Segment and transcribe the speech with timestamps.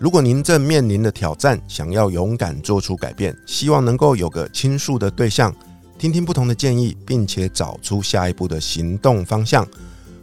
[0.00, 5.54] 如果您正面临的挑战，想要勇敢做出改变，希望能够有个倾诉的对象，
[5.98, 9.68] 听听不同的建议，并且找出下一步的行动方向，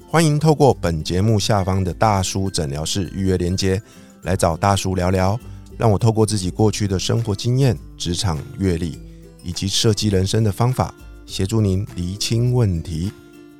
[0.10, 3.80] 欢迎透过本节目下方的大叔诊疗室预约连接
[4.24, 5.40] 来找大叔聊聊，
[5.78, 8.98] 让我透过自己过去的生活经验、职场阅历
[9.44, 10.92] 以及设计人生的方法，
[11.28, 13.12] 协助您厘清问题，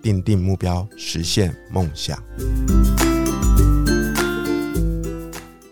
[0.02, 2.18] 定定目标，实现梦想。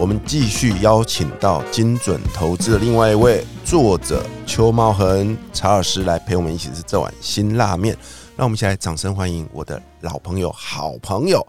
[0.00, 7.96] 我们继续邀请到精准投资的另外一位作者邱茂恒查尔斯来陪我们一起吃这碗辛辣面。
[8.36, 11.44] 让我们一起来掌声欢迎我的老朋友、好朋友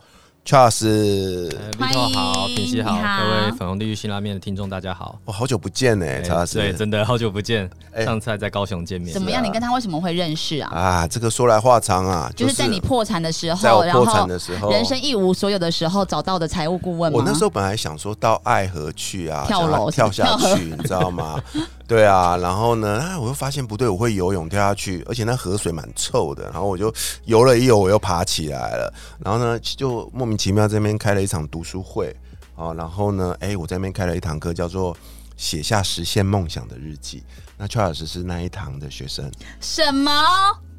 [0.50, 0.84] Charles。
[0.84, 1.48] 呃
[1.78, 5.20] 欢 Vito 好，迎品熙好，各位粉红地狱辛拉面的听众大家好。
[5.26, 6.58] 我、好久不见呢、哎查尔斯。
[6.58, 9.22] 对，真的好久不见，哎上次还在高雄见面怎。
[9.22, 9.46] 么样？
[9.46, 10.72] 你跟他为什么会认识啊？
[10.74, 17.20] 啊，这个说来话长啊，就是在你破产的时候，在我破产的时候，人生一无所有的时候找到的财务顾问吗？
[17.20, 21.40] 我那时候本来想说到爱河去啊，跳楼跳下去，你知道吗？
[21.88, 26.94] 对啊，然后呢，啊，我又发现不对，我会游泳跳下去，而且那河水蛮臭的，然后我就
[27.26, 32.16] 游了一游，我又爬起来了，然后呢，就莫名其妙这边开了一场读书会，
[32.56, 34.96] 哦，然后呢，哎，我在那边开了一堂课，叫做
[35.36, 37.22] 写下实现梦想的日记。
[37.58, 39.30] 那邱老师是那一堂的学生，
[39.60, 40.10] 什么？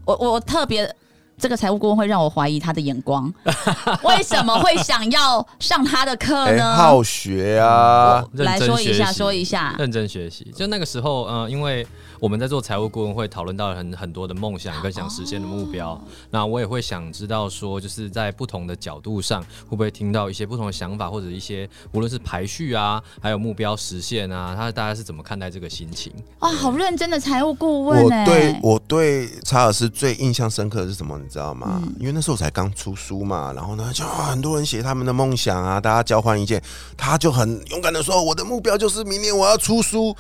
[0.06, 0.97] 我我我特别。
[1.36, 3.33] 这个财务顾问会让我怀疑他的眼光，
[4.05, 6.77] 为什么会想要上他的课哎，呢？
[6.77, 9.75] 好学啊，来说一下，说一下。
[9.78, 10.53] 认真学习。
[10.55, 11.86] 就那个时候，呃，因为
[12.20, 15.98] 我们在做财务顾问会，讨论到很很多的梦想跟想实现的目标。
[16.31, 26.12] 那我也会想知道说，就是在不同的角度上，会不会听到一些不同的想法，或者一些无论是排序啊，还有目标实现啊，他大家是怎么看待这个心情？
[26.41, 31.19] 哇，好认真的财务顾问我哎、对我对查尔斯最印象深刻的是什么？
[31.19, 31.81] 你知道吗？
[31.82, 36.62] 嗯因为那时候我才刚出书嘛，然后呢，就啊很多人写他们的梦想啊，大家交换意见，
[36.97, 40.14] 他就很勇敢的说，我的目标就是明年我要出书。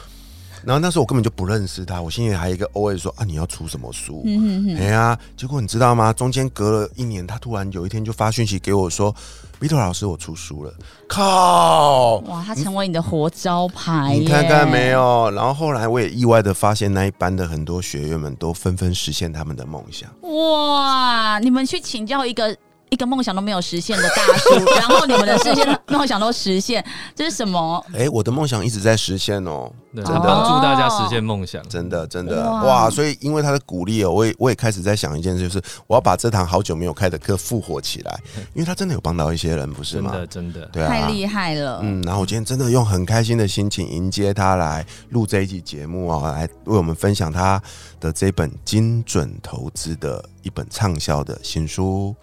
[0.64, 4.22] 然后那时候我根本就不认识他，我心里还有一个 OS 说啊，你要出什么书？
[4.26, 6.12] 嗯哎呀，结果你知道吗？
[6.12, 9.14] 中间隔了一年，他突然有一天就发讯息给我说
[9.60, 10.72] ，Vito 老师，我出书了。
[11.08, 12.16] 靠！
[12.26, 15.30] 哇，他成为你的活招牌耶，你看看没有？
[15.32, 20.10] 然后后来我也意外的发现，那一班的很多学员们都纷纷实现他们的梦想。
[20.22, 21.38] 哇！
[21.40, 22.56] 你们去请教一个
[22.90, 26.84] 一个梦想都没有实现的大叔， 然后你们的实现梦想都实现，
[27.14, 27.84] 这是什么？
[27.94, 31.66] 哎、我的梦想一直在实现哦，真的帮助大家实现梦想。
[31.68, 32.90] 真的真的哇哇！
[32.90, 38.20] 所以因为他的鼓励哦，我也我也开始在想一件事，就是我要把这堂好久没有开的课复活起来，
[38.54, 40.10] 因为他真的有帮到一些人，不是吗？
[40.10, 41.78] 真的，真的，对啊，太厉害了！
[41.82, 47.62] 嗯，然后我今天真的用很开心的心情迎接他来录这一集节目哦，来为我们分享他
[48.00, 52.14] 的这本精准投资的一本畅销的新书。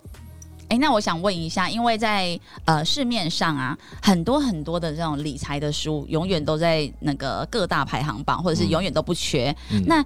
[0.69, 9.55] 哎、那我想问一下，因为在呃市面上啊，很多很多的这种理财的书，永远都在那个各大排行榜，或者是永远都不缺。
[9.71, 10.03] 嗯那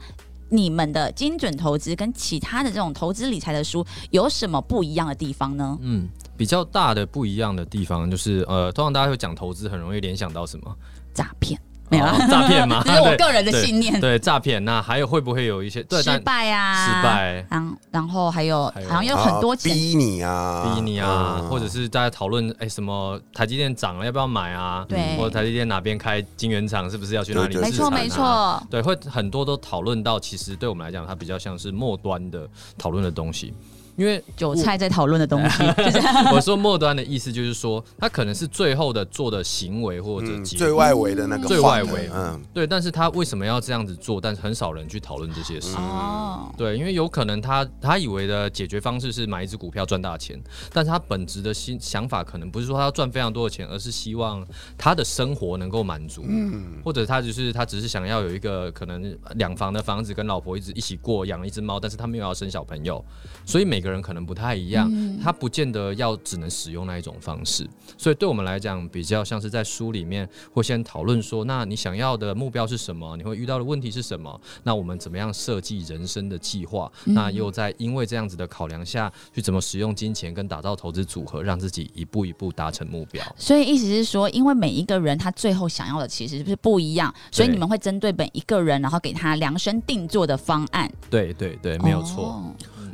[0.54, 5.78] 你们的精准投资跟其他的这种投资理财的书有什么不一样的地方呢？
[5.82, 10.76] 嗯，比较大的不一样的地方就是，呃，通常大家会讲投资，很容易联想到什么？
[11.14, 11.58] 诈骗
[11.92, 12.06] 没有。
[12.28, 12.82] 诈骗吗？
[12.88, 14.00] 这是我个人的信念。
[14.00, 17.46] 对诈骗，那还有会不会有一些失败啊，失败。
[17.50, 21.50] 然然后还有好像有很多逼你啊，逼你啊，嗯。
[21.50, 24.84] 或者是大家讨论哎什么台积电涨了要不要买啊？
[24.90, 25.18] 对。
[25.18, 32.48] 或者台积电哪边开晶圆厂是不是要去哪里没错没错，对，会很多都讨论到，其实对我们来讲，它比较像是末端的
[32.78, 33.54] 讨论的东西，
[34.02, 35.64] 因为韭菜在讨论的东西，
[36.34, 42.10] 我说末端的意思就是说，他可能是最后的做的行为或者嗯，最外围的那个最外围。
[42.12, 44.20] 嗯，对，但是他为什么要这样子做？
[44.20, 45.76] 但是很少人去讨论这些事。
[45.78, 50.42] 哦，对，因为有可能他他以为的解决方式是买一只股票赚大钱，
[50.74, 54.44] 但是他本质的心想法可能不是说他要赚非常多的钱，而是希望
[54.80, 56.82] 他的生活能够满足，嗯。
[56.84, 63.04] 或者他就是他只是想要有一个可能两房的房子跟老婆一直一起过，养了一只猫，但是他没有要生小朋友，
[63.46, 64.90] 所以每个人可能不太一样，
[65.22, 67.68] 他不见得要只能使用那一种方式。
[67.98, 73.18] 所以对我们来讲，比较像是在书里面会先讨论说，那你想要的目标是什么？
[73.18, 74.40] 你会遇到的问题是什么？
[74.64, 76.92] 那我们怎么样设计人生的计划？
[77.04, 83.24] 那又在因为这样子的考量下去怎么使用金钱跟打造投资组合，让自己一步一步达成目标。
[83.38, 90.92] 所以意思是说，因为每一个人他最后想要的其实是不一样，所以你们会针对每一个人，然后给他量身定做的方案。
[91.10, 92.44] 对对对，没有错。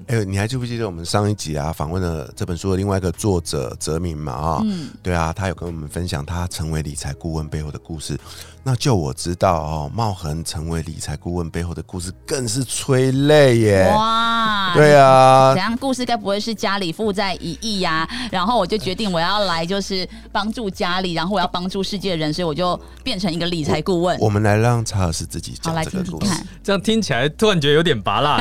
[0.07, 4.31] 哎，你还记不记得我们上一集啊访问了这本书的另外一个作者泽明嘛？
[4.31, 8.17] 啊，嗯，对啊，他有跟我们分享他成为理财顾问背后的故事。
[8.63, 13.91] 那就我知道哦，茂恒成为理财顾问背后的故事更是催泪耶！
[13.93, 18.07] 哇，对啊，怎样故事该不会是家里负债一亿呀？
[18.31, 24.17] 然后我就决定我要来就是帮助家里，然后我要帮助世界人，所以我就变成一个理财顾问。
[24.19, 26.31] 我们来让查尔斯自己讲这个故事，
[26.63, 28.39] 这样听起来突然觉得有点拔辣，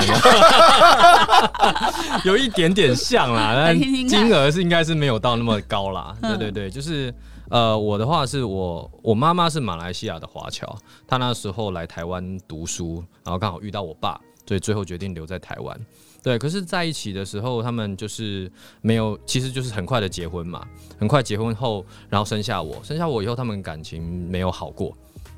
[2.25, 6.15] 有一点点像啦，但金额是应该是没有到那么高啦。
[6.23, 7.13] 对对对，就是。
[7.49, 15.81] 呃，我的话是我我妈妈是马来西亚的华侨，她那时候来台湾读书，然后刚好遇到我爸，所以最后决定留在台湾。
[16.27, 18.51] 对，可是在一起的时候，他们就是
[18.81, 20.67] 没有，其实就是很快的结婚嘛，
[20.99, 24.93] 很快结婚后，然后生下我，生下我以后，他们感情没有好过。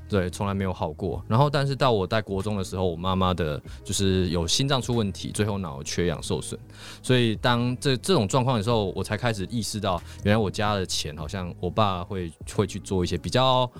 [0.09, 1.23] 对，从来没有好过。
[1.29, 6.59] 然后，但是到我在国中的时候，我妈妈的就是有心脏出问题，最后脑缺氧受损。
[7.03, 13.71] 所以，当这这种状况的时候，我才开始意识到，原来我家的钱好像我爸会会去做一些比较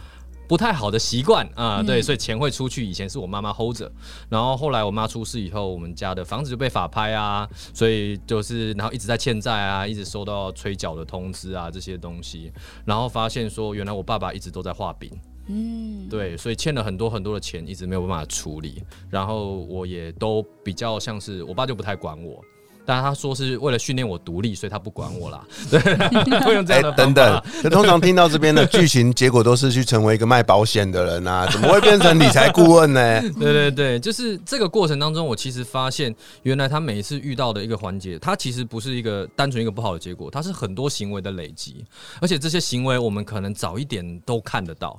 [0.49, 1.83] 不太好的习惯啊。
[1.83, 2.85] 对，所以钱会出去。
[2.85, 3.93] 以前是我妈妈 hold 着，
[4.29, 12.51] 然后后来我妈出事以后，我们家的房子就被法拍啊，所以就是然后一直在欠债啊，一直收到催缴的通知啊这些东西，
[12.85, 15.11] 然后发现说，原来我爸爸一直都在画饼。
[15.51, 18.83] 嗯，对，所以欠了很多很多的钱，一直没有办法处理。
[19.09, 22.45] 然后我也都比较像是我爸就不太管我，
[22.89, 25.45] 但他说是为了训练我独立，所以他不管我啦。
[25.71, 25.79] 对，
[26.41, 27.43] 会用这样的等等。
[27.63, 33.21] 那通常听到这边的剧情， 结果都是去成为一个卖保险的人啊，怎么会变成理财顾问呢？
[33.39, 36.15] 对对对，就是这个过程当中，我其实发现，
[36.45, 41.85] 原来他每一次遇到的一个环节，他其实不是一个单纯一个不好的结果，他是很多行为的累积，
[42.23, 44.99] 而且这些行为我们可能早一点都看得到。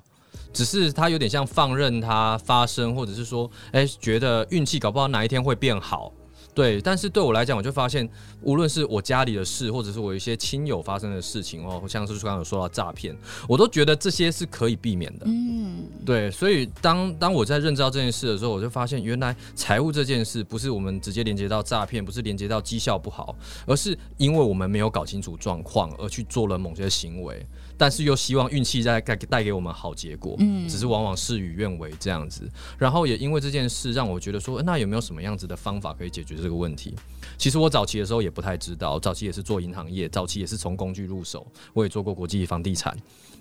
[0.51, 6.11] 只是他有点像放任它发生，或者是说，哎，觉得运气搞不好哪一天会变好，
[6.59, 6.81] 对。
[6.81, 8.07] 但是对我来讲，我就发现，
[8.41, 13.15] 无论是我家里的事，或者是我一些亲友发生的事情哦，像是刚刚有说到诈骗，
[13.47, 15.25] 我都觉得这些是可以避免的。
[15.25, 16.31] 嗯，对。
[16.31, 27.45] 所以当当我在认知到这件事的时候，我就发现，原来财务这件事不是我们直接连接到诈骗，不是连接到绩效不好，而是因为我们没有搞清楚状况而去做了某些行为。
[27.77, 32.45] 但是又希望运气在带带给我们好结果，嗯，只是往往事与愿违这样子。
[32.77, 36.93] 然后也因为这件事，让我觉得说，那有没有什么样子的方法可以解决这个问题？
[37.37, 42.95] 其实我早期的时候也不太知道，早期也是做银行业，早期也是从工具入手，我也做过国际房地产，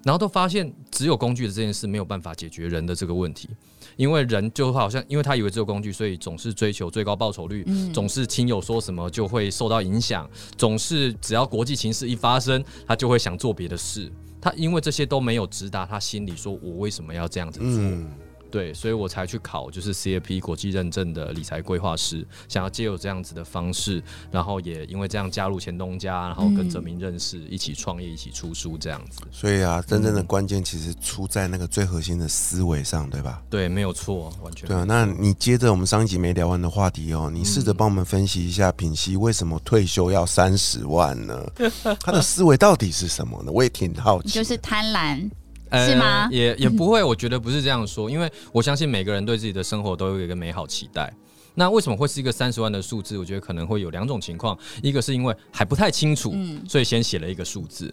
[0.05, 3.49] 然后都发现只有工具的这件事没有办法解决人的这个问题，
[3.97, 14.11] 因为人就好像因为他以为只有工具，所以总是追求最高报酬率，总是亲友说什么就会受到影响，总是只要国际情势一发生，他就会想做别的事。
[14.41, 18.28] 他因为这些都没有直达他心里，说我为什么要这样子做？
[18.51, 29.21] 对，所以我才去考，就是 CFP 国际认证的理财规划师，想要借有这样子的方式，然后也因为这样加入钱东家，然后跟泽明认识，一起创业，一起出书这样子。
[29.31, 33.43] 所以啊，真正的关键其实出在那个最核心的思维上，对吧？
[33.51, 34.85] 对，没有错，完全对啊。
[34.87, 41.45] 那你接着我们上一集没聊完的话题哦，你试着帮我们分析一下品熙为什么退休要三十万呢？
[42.01, 43.53] 他的思维到底是什么呢？
[43.53, 44.29] 我也挺好奇。
[44.31, 45.29] 就是贪婪。
[45.73, 46.29] 是吗？
[46.31, 51.13] 也也 不会，我觉得不是这样说，因为我相信每个人对自己的生活都有一个美好期待。
[51.59, 53.19] 那为什么会是一个三十万的数字？
[53.19, 56.33] 我觉得可能会有两种情况，一个是因为还不太清楚，
[56.69, 57.93] 所以先写了一个数字。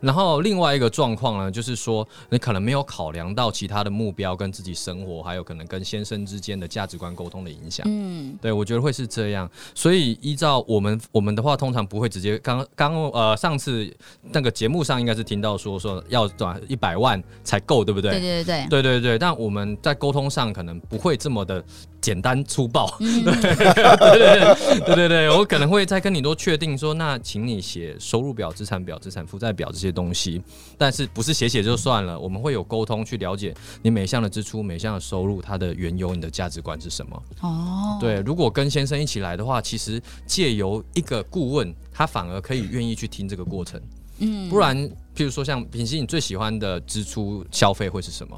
[0.00, 7.86] 然后另外一个状况呢，就是说你可能没有考量到其他的目标跟自己生活，还有可能跟先生之间的价值观沟通的影响。
[7.88, 9.50] 嗯，对，我觉得会是这样。
[9.74, 13.90] 所以依照我们我们的话，通常不会直接刚刚呃上次
[14.32, 18.10] 那个节目上应该是听到说说要短一百万才够，对不对？
[18.12, 19.18] 对对对对对对。
[19.18, 21.64] 但我们在沟通上可能不会这么的
[22.02, 22.86] 简单粗暴。
[23.24, 29.86] 对对 对对对，我可能会再跟你多确定说，那请你写收入表、资产表、资产负债表这些。
[29.86, 30.42] 些东西，
[30.76, 32.18] 但是不是写写就算了？
[32.18, 37.22] 我们会有沟通去了解你每项的支出、每项的收入，它的缘由，你的价值观是什么？
[37.40, 38.16] 哦，对。
[38.22, 43.80] 如果跟先生一起来的话，其实借由一个顾问，他反而可以愿意去听这个过程。
[44.18, 44.76] 嗯，不然，
[45.14, 48.36] 譬如说像品熙，你最喜欢的支出消费会是什么？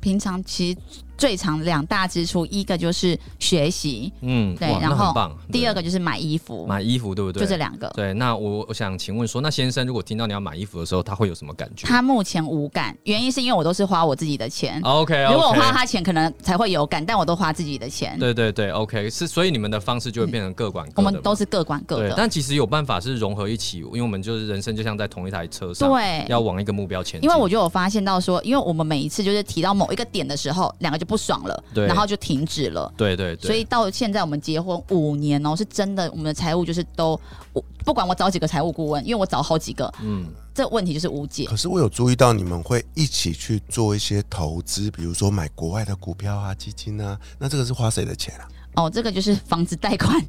[0.00, 0.78] 平常其实
[1.16, 5.14] 最常两大支出，一个就是学习，嗯，对然后。
[5.52, 7.42] 第二个个就是买衣服，买衣服，对不对？
[7.42, 7.86] 就这两个。
[7.94, 14.80] 对，那我我想请问说，那先生如果听到你要买衣服的时候，他会有什么感觉他目前无感，原因是因为我都是花我自己的钱。
[14.82, 18.18] ？OK，如果我花他钱，可能才会有感，但我都花自己的钱。
[18.18, 22.14] 对对对，OK，是，所以你们的方式就会变成各管各的嘛、我们都是各管各对，的。
[22.16, 27.28] 但其实有办法是融合一起，因为我们就是人生就像在同一台车上，对，要往一个目标前进。
[27.28, 32.92] 因为我就有发现到说，因为我们每一次就是提到某一个点的时候，两个就不爽了，对然后就停止了。
[32.96, 37.18] 对对对，所以到现在我们结婚五年哦，是真的，我们的财务就是都，
[37.52, 41.44] 我不管我找几个财务顾问，因为我找好几个，嗯，这问题就是无解。
[41.44, 48.48] 可是我有注意到你们会一起去做一些投资，比如说买国外的股票啊、基金啊，那这个是花谁的钱啊？
[48.76, 50.24] 哦，这个就是房子贷款，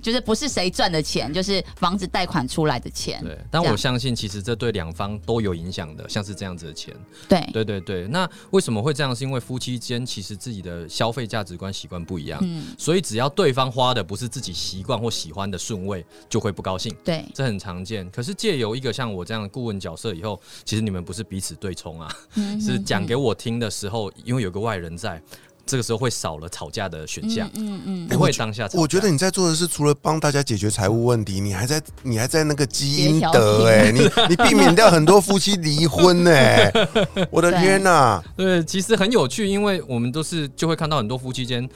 [0.00, 3.20] 就是不是谁赚的钱，就是房子贷款出来的钱。
[3.24, 3.36] 对。
[3.50, 6.94] 但我相信，其实这对两方都有影响的，像是这样子的钱。
[7.28, 9.16] 对对对对，那为什么会这样？
[9.16, 16.94] 是因为夫妻间其实自己的消费价值观、习惯不一样，嗯所以只要对方花的不是自己习惯或喜欢的顺位，就会不高兴。
[17.02, 25.22] 对这很常见，可是借由一个像我这样的顾问角色以后，其实你们不是彼此对冲啊，嗯是讲给我听的时候，因为有个外人在，
[25.66, 28.80] 这个时候会少了吵架的选项，嗯嗯不会当下吵架。
[28.80, 36.72] 我觉得你在做的是，除了帮大家解决财务问题，你还在你还在那个基因协调德哎、你你避免掉很多夫妻离婚哎、
[37.30, 41.68] 我的天呐、对，其实很有趣，因为我们都是就会看到很多夫妻间，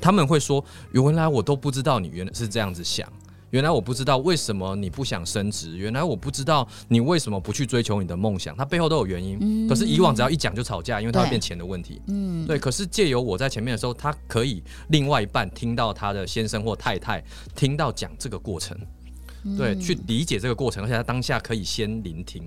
[0.00, 3.06] 他们会说，原来我都不知道你原来是这样子想。
[3.56, 9.66] 原来我不知道为什么你不想升职，原来我不知道你为什么不去追求你的梦想，它背后都有原因。
[9.66, 12.02] 可是以往只要一讲就吵架，因为它会变钱的问题。
[12.08, 18.76] 嗯，对，可是借由我在前面的时候，他可以另外一半听到他的先生或太太听到讲这个过程，
[19.56, 22.42] 对，去理解这个过程，而且他当下可以先聆听，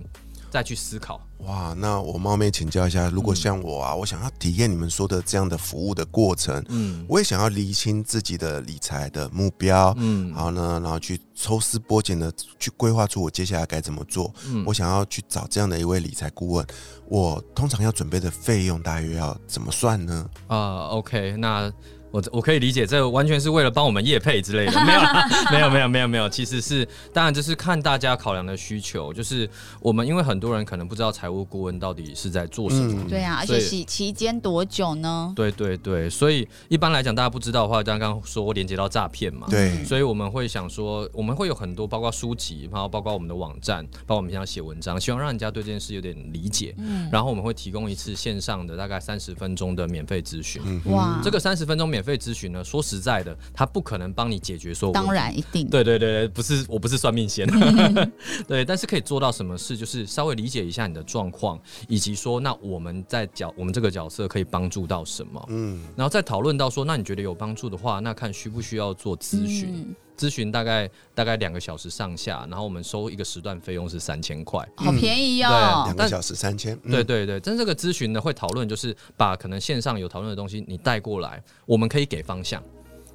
[0.50, 1.22] 再去思考。
[1.40, 14.34] 哇，那我冒昧请教一下，如果像我啊，我想要体验你们说的这样的服务的过程，嗯我也想要厘清自己的理财的目标，嗯然后呢，然后去抽丝剥茧的去规划出我接下来该怎么做。
[14.48, 16.68] 嗯我想要去找这样的一位理财顾问，
[17.08, 20.30] 我通常要准备的费用大约要怎么算呢？
[20.48, 21.72] 啊、o k 那
[22.12, 29.50] 我我可以理解，这完全是为了帮我们业配之类的，没有啦，没有，没有，没有，没有，其实是当然这是看大家考量的需求，就是
[29.80, 33.04] 我们因为很多人可能不知道财务顾问到底是在做什么。
[33.04, 35.34] 嗯对啊，而且期期间多久呢？
[35.36, 46.74] 对对对，所以一般来讲，大家不知道的话，刚刚说连接到诈骗嘛，对，所以我们会想说，我们会有很多，包括书籍，然后包括我们的网站，包括我们平常写文章，希望让人家对这件事有点理解。
[46.78, 50.62] 嗯然后我们会提供一次线上的大概三十分钟的免费咨询。
[50.86, 54.94] 哇，这个三十分钟免费咨询呢，说实在的，他不可能帮你解决所有。
[54.94, 55.70] 当然一定。
[55.70, 57.48] 对对对对，不是我不是算命仙，
[58.48, 69.86] 对，但是可以做到什么事，就是稍微理解一下你的状况，以及说那我们在角我们这个角色可以帮助到什么，嗯，然后再讨论到说，那你觉得有帮助的话，那看需不需要做咨询。
[69.90, 74.68] 嗯咨询大概大概两个小时上下，然后我们收一个时段费用是三千块。
[74.76, 75.48] 好便宜哦
[75.86, 75.94] 对。
[75.94, 82.62] 两个小时三千，嗯对对对，但这个咨询呢会讨论，就是把可能线上有讨论的东西你带过来，我们可以给方向。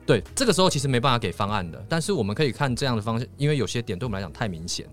[0.07, 4.87] 对，这个时候其实没办法给方案的，但是我们可以看这样的方向，因为有些点对我们来讲太明显。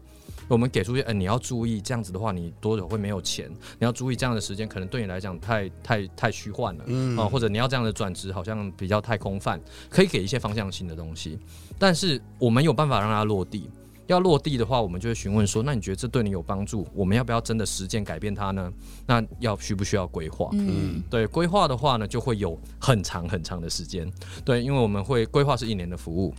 [0.53, 3.49] 我们给出去，嗯、你要注意这样子的话，你多久会没有钱？
[3.79, 11.39] 你要注意这样的时间，可能对你来讲太太太虚幻了，嗯啊、或者你要这样的转职，好像比较太空泛，可以给一些方向性的东西，
[11.79, 13.69] 但是我们有办法让它落地。
[14.07, 16.85] 要落地的话，我们就会询问说，那你觉得这对你有帮助？
[16.93, 18.69] 我们要不要真的实践改变它呢？
[19.07, 20.49] 那要需不需要规划？
[20.51, 24.11] 嗯，对规划的话呢，就会有很长很长的时间。
[24.43, 26.33] 对，因为我们会规划是一年的服务。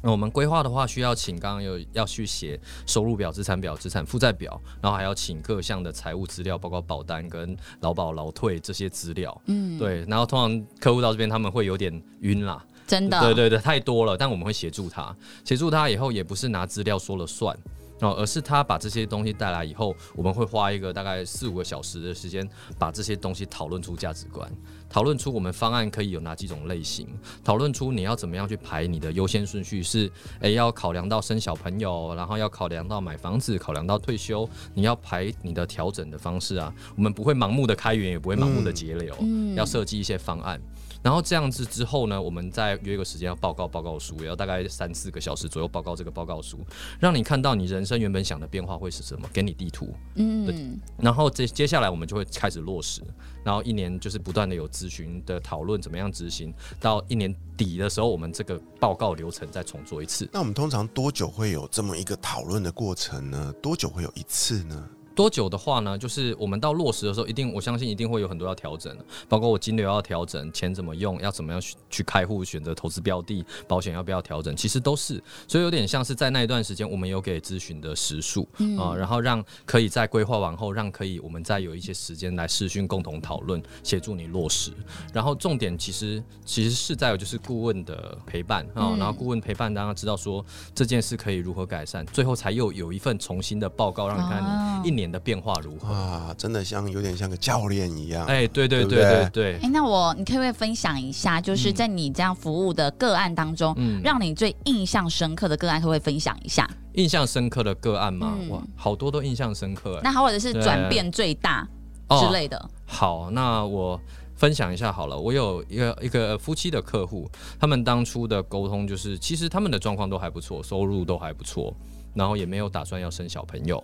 [0.00, 9.42] 那我们规划的话，需要请刚刚有要去写收入表、资产表、资产负债表，然后还要请各项的财务资料，包括保单跟劳保、劳退这些资料。
[9.46, 10.04] 嗯，对。
[10.06, 13.20] 然后通常客户到这边他们会有点晕啦，真的。
[13.20, 15.14] 对对对，太多了，但我们会协助他，
[15.44, 17.56] 协助他以后也不是拿资料说了算。
[18.00, 24.50] 哦，而是他把这些东西带来以后，我们会花一个大概四五个小时的时间，把这些东西讨论出价值观，
[24.88, 27.08] 讨论出我们方案可以有哪几种类型，
[27.42, 36.72] 讨论出你要怎么样去排你的优先顺序是，诶要考量到生小朋友，然后要考量到买房子，考量到退休，你要排你的调整的方式啊。
[36.96, 39.16] 我们不会盲目的开源，也不会盲目的节流，
[39.56, 40.60] 要设计一些方案。
[41.02, 46.58] 然后这样子之后呢，我们再约一个时间要报告报告书，也要大概三四个小时左右报告这个报告书，
[46.98, 49.94] 让你看到你人生原本想的变化会是什么，给你地图。
[50.16, 53.00] 嗯，然后接接下来我们就会开始落实，
[53.44, 60.28] 然后一年就是不断的有咨询的讨论，怎么样执行，到一年底的时候，我们这个报告流程再重做一次。
[60.32, 63.54] 那我们通常多久会有这么一个讨论的过程呢？
[63.62, 64.88] 多久会有一次呢？
[65.18, 65.98] 多久的话呢？
[65.98, 78.46] 就是我们到落实的时候，一定我相信一定会有很多要调整的，包括我金流要调整，钱怎么用，要怎么样去去开户，选择投资标的，保险要不要调整，其实都是，所以有点像是在那一段时间，我们有给咨询的时数
[78.78, 84.70] 啊、然后让可以在规划完后，让可以我们再有一些时间来视讯共同讨论，协助你落实。
[85.12, 90.46] 然后重点其实其实是在有就是顾问的陪伴啊、然后顾问陪伴大家知道说
[90.76, 95.92] 这件事可以如何改善，最后才又有一份重新的报告，让你看一年的变化如何。
[95.92, 98.24] 啊，真的像有点像个教练一样。
[98.26, 106.68] 哎、对对对对对哎、，那我你可不可以分享一下，就是在你这样服务的个案当中，嗯让你最印象深刻的个案，可不可以分享一下？
[106.94, 110.00] 印象深刻的个案吗，嗯哇，好多都印象深刻哎。
[110.02, 111.66] 那或者是转变最大
[112.08, 112.70] 哦之类的？
[112.86, 114.00] 好，那我
[114.34, 115.16] 分享一下好了。
[115.16, 121.72] 我有一个一个夫妻的客户，他们当初的沟通就是，其实他们的状况都还不错，收入都还不错，
[122.14, 123.82] 然后也没有打算要生小朋友。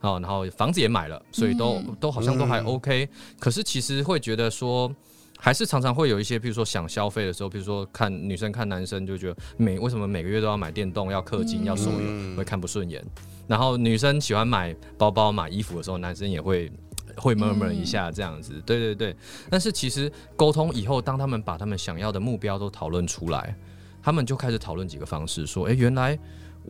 [0.00, 4.90] 好，然后房子也买了，所以都、嗯都好像都还嗯 OK、可是其实会觉得说，
[5.38, 13.04] 还是常常会有一些，比如说想消费的时候，比如说看女生看男生，就觉得每为什么每个月都要买电动、要氪金、嗯要手游，嗯会看不顺眼。
[13.46, 16.72] 然后女生喜欢买包包、买衣服的时候，男生也会
[17.16, 18.62] 会 murmur 一下这样子。
[18.64, 19.14] 对对对。
[19.50, 23.54] 但是其实沟通以后，当他们把他们想要的目标都讨论出来，
[24.02, 26.18] 他们就开始讨论几个方式，说：诶，原来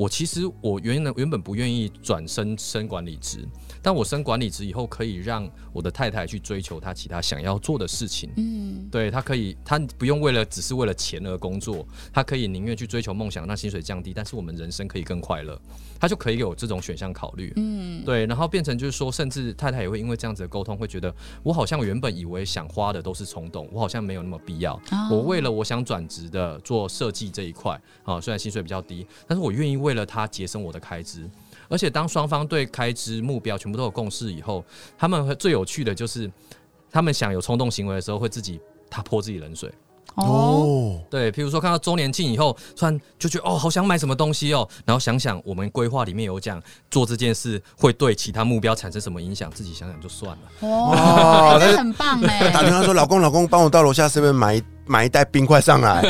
[0.00, 3.46] 我其实我原来原本不愿意转升升管理职，
[3.82, 8.30] 但我升管理职以后，可以让我的太太去追求她其他想要做的事情。
[8.38, 15.60] 嗯，对她可以，她不用为了只是为了钱而工作，她可以宁愿去追求梦想，让薪水降低，但是我们人生可以更快乐，
[16.00, 17.52] 她就可以有这种选项考虑。
[17.56, 24.72] 嗯，对，然后变成就是说，甚至太太也会因为这样子的沟通，会觉得我好像原本以为想花的都是冲动，我好像没有那么必要。
[24.92, 31.28] 哦我为了我想转职的做设计这一块啊，虽然薪水比较低，但是我愿意为了他节省我的开支。
[31.68, 34.64] 而且当双方对开支目标全部都有共识以后，
[34.98, 36.30] 他们会最有趣的就是，
[36.90, 39.72] 他们想有冲动行为的时候，会自己他泼自己冷水。
[40.16, 50.38] 哦，哦，对，譬如说看到周年庆以后，突然就觉得哦，好想买什么东西哦，然后想想我们规划里面有讲做这件事会对其他目标产生什么影响，自己想想就算了。
[50.62, 56.02] 哦，哦哎这很棒哎、 打电话说：“老公，老公，帮我到楼下 seven 买一买一袋冰块上来。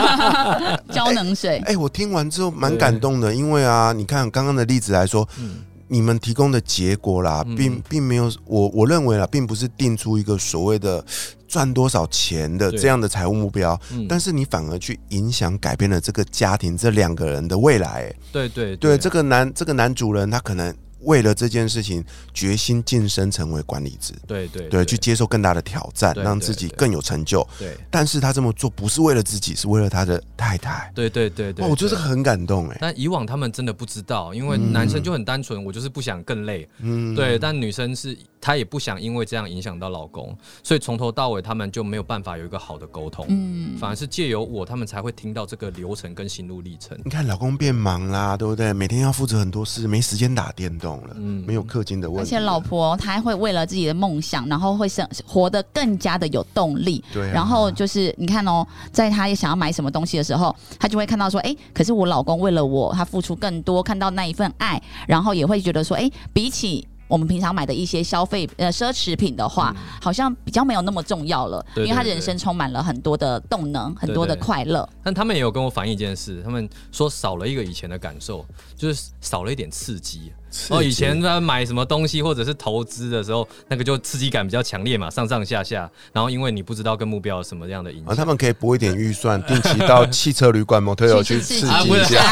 [0.90, 5.56] 浇冷水”，哎，我听完之后蛮感动的，因为啊，你看刚刚的例子来说，嗯，
[5.88, 7.54] 你们提供的结果啦，嗯。
[7.54, 11.04] 并并没有我我认为啦，并不是定出一个所谓的
[11.46, 14.06] 赚多少钱的这样的财务目标，嗯。
[14.08, 17.88] 但是你反而去影响改变了这个家庭这两个人的未来。
[17.88, 18.74] 哎对对。
[18.76, 27.46] 对，这个男这个男主人他可能为了这件事情决心晋升成为管理职，对对对，去接受更大的挑战，对让自己更有成就。
[27.58, 30.90] 对但是他这么做不是为了自己，是为了他的太太。
[30.94, 32.78] 对对对对，哦，我觉得这个很感动哎。
[32.80, 36.68] 但以往他们真的不知道，因为男生就很单纯，我就是不想更累。
[36.78, 38.16] 嗯，对，但女生是
[38.48, 43.26] 她也不想因为这样影响到老公，所以从头到尾他们就没有办法有一个好的沟通。
[43.28, 46.98] 嗯，反而是借由我，他们才会听到这个流程跟心路历程。
[47.04, 48.72] 你看老公变忙啦，对不对？
[48.72, 52.22] 每天要负责很多事，没时间打电动了，嗯没有氪金的问题。
[52.22, 57.04] 而且老婆她还会为了自己的梦想，然后会生活得更加的有动力。
[57.12, 66.88] 对啊，然后就是你看哦，在她也想要买什么东西的时候，她就会看到说，哎，可是我老公为了我，他付出更多，看到那一份爱，然后也会觉得说，哎，比起。
[67.08, 74.88] 我们平常买的一些消费呃奢侈品的话，好像比较没有那么重要了，因为他人生充满了很多的动能，很多的快乐。
[75.02, 78.44] 但他们也有跟我反映一件事，他们说少了一个以前的感受，
[78.76, 80.32] 就是少了一点刺激。
[80.50, 85.90] 刺哦，以前他买什么东西或者是投资的时候，那个就刺激感比较强烈嘛，上上下下。
[86.12, 92.22] 然后因为你不知道跟目标有什么样的影啊，响，他们可以拨一点预算，定期到汽车旅馆、motel 去刺激激一下。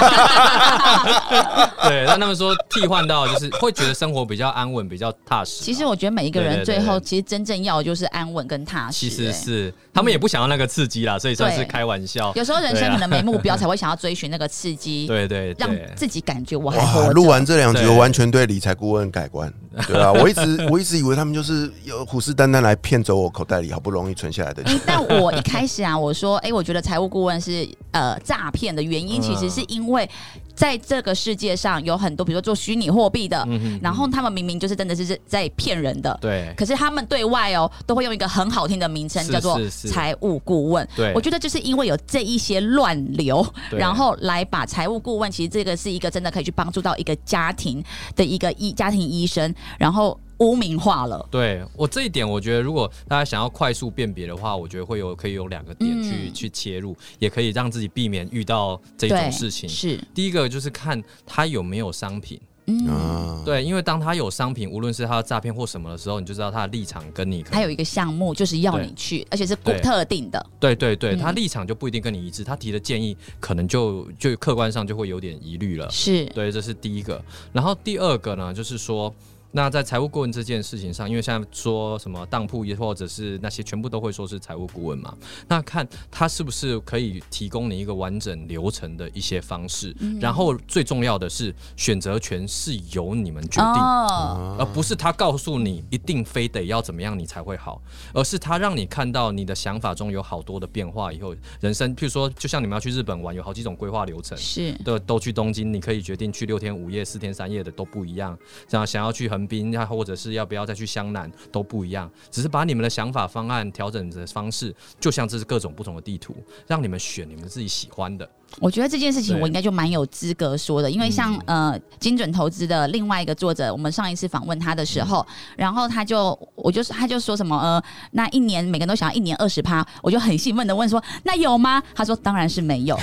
[1.89, 5.63] 对，让他们说替换到就是会觉得生活比较安稳，比较踏实。
[5.63, 9.09] 其实我觉得每一个人最后其实真正要的就是安稳跟踏实。
[9.09, 12.33] 其实哎是他们也不想要那个刺激啦，所以算是开玩笑。
[12.35, 17.13] 有时候人生可能没目标， 才会想要追寻那个刺激，对对让，自己感觉我还活哇，着。
[17.13, 19.53] 录完这两集，对我完全对理财顾问改观。
[19.89, 30.09] 对啊， 我一直我一直以为他们就是有虎视眈眈来骗走我口袋里好不容易存下来的钱哎。，但我一开始啊，我说，哎、我觉得财务顾问是呃诈骗的原因，嗯其实是因为
[30.57, 33.47] 在这个世界上有很多，比如说做虚拟货币的，
[33.83, 36.19] 然后他们明明就是真的是在骗人的。
[36.21, 36.53] 对。
[36.57, 40.89] 可是他们对外哦，都会用一个很好听的名称，叫做财务顾问。
[40.97, 51.27] 对，我觉得就是因为有这一些乱流，然后来把财务顾问，其实这个是一个真的可以去帮助到一个家庭的一个医家庭医生，然后污名化了。
[51.31, 59.69] 对我这一点，我觉得如果大家想要快速辨别的话，我觉得会有可以有两个点去、嗯去切入，也可以让自己避免遇到这种，事情。
[59.69, 70.45] 是第一个就是看他有没有商品，嗯，啊，对，因为当他有商品，无论是他的诈骗或什么的时候，你就知道他的立场跟你可能还有一个项目就是要你去，而且是不特定的。
[70.61, 75.89] 对对对，嗯他立场就不一定跟你一致，他提的建议可能就就客观上就会有点疑虑了。
[75.91, 77.23] 是，对，这是第一个。
[77.53, 79.15] 然后第二个呢，就是说，
[79.57, 85.17] 那在财务顾问这件事情上，因为现在说什么当铺也或者是那些全部都会说是财务顾问嘛，
[85.49, 89.97] 那看他是不是可以提供你一个完整流程的一些方式。
[90.21, 93.81] 然后最重要的是，选择权是由你们决定。
[93.81, 97.81] 哦，而不是他告诉你一定非得要怎么样你才会好，
[98.13, 101.11] 而是他让你看到你的想法中有好多的变化。
[101.11, 108.39] 以后人生，譬如说，就像你们要去日本玩，有好几种规划流程，是，的都去东京，你可以决定去六天五夜、四天三夜的都不一样。
[108.69, 112.11] 这样想要去横滨，或者是要不要再去湘南都不一样。
[112.31, 118.29] 只是把你们的想法方案调整的方式，就像这是各种不同的地图，让你们选你们自己喜欢的。
[118.61, 127.83] 我觉得这件事情我应该就蛮有资格说的，因为像、呃精准投资的另外一个作者，我们上一次访问他的时候，然后他就我就是他就说什么呃
[128.13, 131.83] 那一年每个人都想要一年二十趴，我就很兴奋的问说那有吗？
[131.95, 132.95] 他说当然是没有。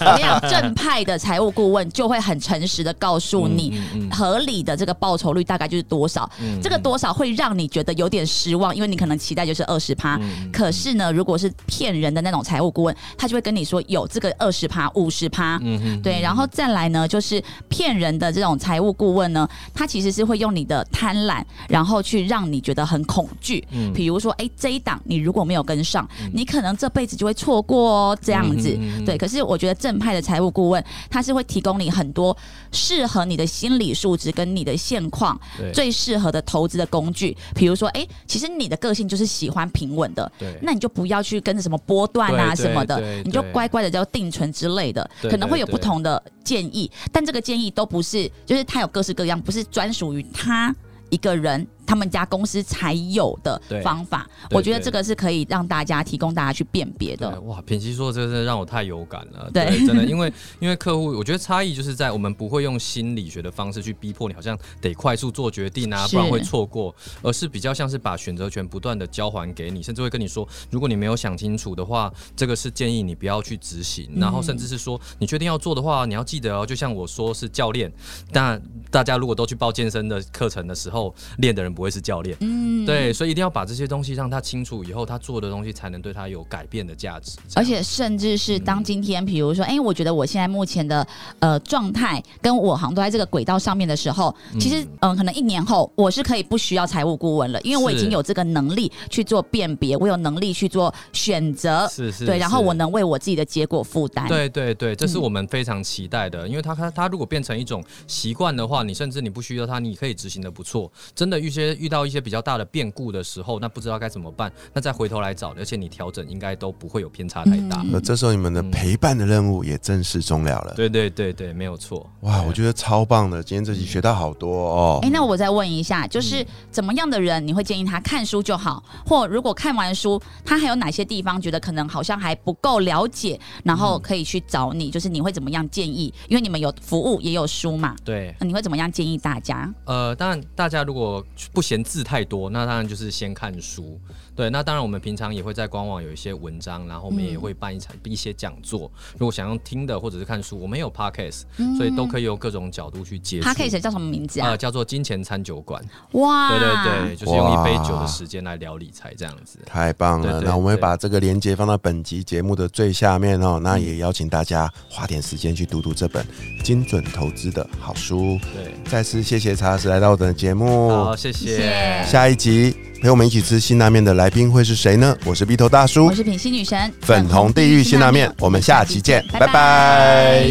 [0.00, 3.80] 我跟你讲，正派的财务顾问就会很诚实的告诉你。
[4.10, 6.28] 合理的这个报酬率大概就是多少？
[6.40, 23.64] 嗯这个多少会让你觉得有点失望，因为你可能期待就是二十趴，嗯可是呢，如果是骗人的那种财务顾问，他就会跟你说有这个二十趴、五十趴，嗯嗯对，然后再来呢，就是骗人的这种财务顾问呢，他其实是会用你的贪婪，然后去让你觉得很恐惧。
[23.70, 23.92] 嗯。
[23.92, 28.70] 比如说，哎，这一档你如果没有跟上，你可能这辈子就会错过哦，这样子。
[28.70, 29.04] 嗯哼嗯哼。
[29.04, 32.36] 对，可是我觉得正派的财务顾问，他是会提供你很多
[32.72, 35.38] 适合你的心理素质跟你的现况
[35.72, 37.36] 最适合的投资的工具。
[37.54, 40.58] 比如说，哎，其实你的个性就是喜欢平稳的，对。
[40.60, 50.74] 那你就不要去跟着什么波段啊什么的对，你就乖乖的叫定存之类的，可能会有不同的建议，但这个建议都不是，就是他有各式各样，不是专属于他
[51.10, 51.66] 一个人。
[51.86, 57.40] 他们家公司才有的方法，我觉得这个是可以让大家提供大家去辨别的。
[57.42, 59.50] 哇，品熙说这个真的让我太有感了。
[59.52, 59.84] 对。
[59.84, 77.92] 真的， 因为因为客户，我觉得差异就是在我们不会用心理学的方式去逼迫你，好像得快速做决定啊，不然会错过，而是比较像是把选择权不断的交还给你，甚至会跟你说，如果你没有想清楚的话，这个是建议你不要去执行，然后甚至是说你确定要做的话，你要记得哦，就像我说是教练，
[78.32, 78.58] 那
[78.90, 82.36] 大家如果都去报健身的课程的时候，练的人不会是教练。
[82.40, 87.36] 嗯，对，所以一定要把这些东西让他清楚，以后他做的东西才能对他有改变的价值。
[87.54, 91.06] 而且甚至是当今天，比如说，哎、我觉得我现在目前的
[91.40, 104.28] 呃状态跟我好像都在这个轨道上面的时候，其实嗯、可能一年后我是可以不需要财务顾问了，因为我已经有这个能力去做辨别，我有能力去做选择，是是，对，然后我能为我自己的结果负担。
[104.28, 110.90] 对对对，这是嗯我们非常期待的，因为他他他如果变成一种习惯的话，你甚至你不需要他，你可以执行的不错。
[111.14, 117.80] 真的遇些遇到一些比较大的变故的时候，那不知道该怎么办，那再回头来找，而且你调整应该都不会有偏差太大。
[117.82, 120.74] 嗯那这时候你们的陪伴的任务也正式终了了。
[120.74, 122.10] 对对对对，没有错。
[122.20, 125.10] 哇，我觉得超棒的，今天这集学到好多哦哎、。
[125.12, 136.12] 那我再问一下，就是怎么样的人你会建议他看书就好，或如果看完书，他还有哪些地方觉得可能好像还不够了解，然后可以去找你，就是你会怎么样建议？
[136.28, 139.72] 因为你们有服务也有书嘛，对，那你会怎么样建议大家？
[139.84, 141.24] 呃，当然，大家如果
[141.54, 143.98] 不嫌字太多，那当然就是先看书。
[144.36, 148.90] 对，那当然我们平常也会在官网有一些文章，然后我们也会办一场一些讲座。
[149.12, 151.42] 如果想要听的或者是看书，我们也有 podcast，、
[151.76, 153.44] 所以都可以用各种角度去接触。
[153.44, 154.56] 他可以叫什么名字啊呃，？
[154.56, 155.82] 叫做金钱餐酒馆。
[156.12, 159.58] 哇，对对对，就是用一杯酒的时间来聊理财这样子。
[159.66, 160.40] 太棒了！
[160.40, 163.60] 那我们会把这个链接放到本集节目的最下面哦。
[163.62, 166.26] 那也邀请大家花点时间去读读这本
[166.62, 168.38] 精准投资的好书。
[168.54, 171.16] 对，再次谢谢查老师来到我的节目好，。
[171.16, 172.04] 谢谢谢。
[172.04, 175.14] 下一集陪我们一起吃辛拉面的来宾会是谁呢？
[175.26, 176.06] 我是鼻头大叔。
[176.06, 180.48] 我，是品心女神，粉红地狱辛拉面，我们下期见，拜拜